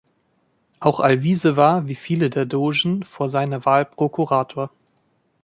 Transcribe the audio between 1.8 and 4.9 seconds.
wie viele der Dogen, vor seiner Wahl Prokurator.